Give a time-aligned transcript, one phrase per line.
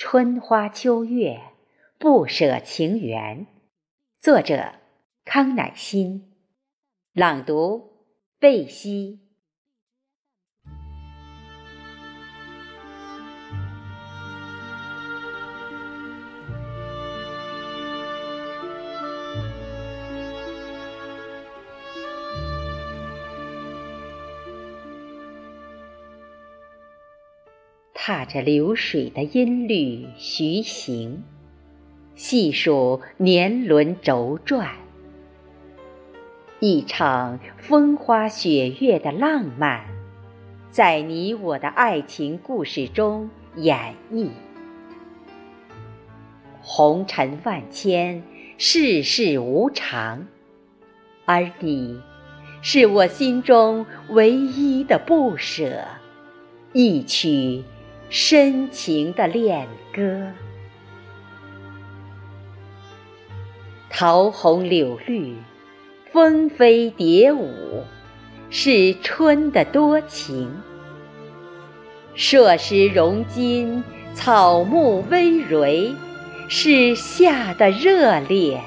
[0.00, 1.40] 春花秋月，
[1.98, 3.48] 不舍情缘。
[4.20, 4.74] 作者：
[5.24, 6.36] 康乃馨。
[7.12, 8.04] 朗读：
[8.38, 9.27] 贝西。
[28.08, 31.22] 踏着流水的音律徐行，
[32.14, 34.70] 细数年轮轴转，
[36.58, 39.84] 一场风花雪月的浪漫，
[40.70, 44.30] 在你我的爱情故事中演绎。
[46.62, 48.22] 红尘万千，
[48.56, 50.26] 世事无常，
[51.26, 52.00] 而你，
[52.62, 55.84] 是我心中唯一的不舍，
[56.72, 57.62] 一曲。
[58.10, 60.32] 深情的恋歌，
[63.90, 65.36] 桃红柳绿，
[66.10, 67.84] 蜂飞蝶舞，
[68.48, 70.48] 是春的多情；
[72.14, 75.94] 硕石融金，草木葳蕤，
[76.48, 78.58] 是夏的热烈；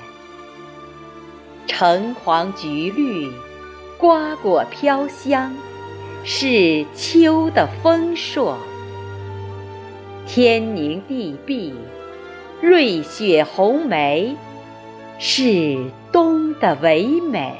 [1.66, 3.32] 橙黄橘绿，
[3.98, 5.52] 瓜果飘香，
[6.24, 8.56] 是秋的丰硕。
[10.34, 11.74] 天凝地碧，
[12.62, 14.34] 瑞雪红梅，
[15.20, 15.78] 是
[16.10, 17.54] 冬的唯美。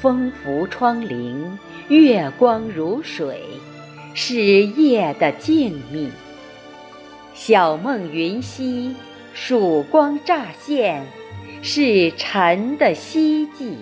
[0.00, 3.42] 风拂窗棂，月光如水，
[4.14, 6.10] 是夜的静谧。
[7.34, 8.94] 晓梦云溪，
[9.34, 11.04] 曙光乍现，
[11.60, 13.78] 是晨的希冀。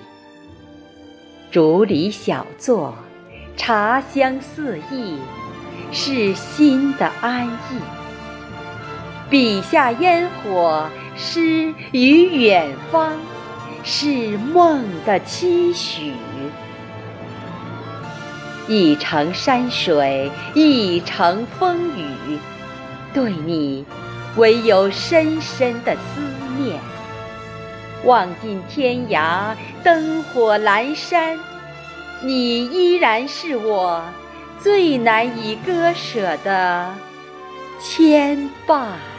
[1.50, 2.94] 竹里小坐，
[3.54, 5.18] 茶香四溢。
[5.92, 7.78] 是心的安逸，
[9.28, 13.12] 笔下烟火诗与远方，
[13.84, 16.14] 是梦的期许。
[18.66, 22.38] 一程山水，一程风雨，
[23.12, 23.84] 对你
[24.36, 26.22] 唯有深深的思
[26.56, 26.80] 念。
[28.04, 29.54] 望尽天涯，
[29.84, 31.38] 灯火阑珊，
[32.22, 34.02] 你依然是我。
[34.62, 36.94] 最难以割舍的
[37.80, 39.11] 牵绊。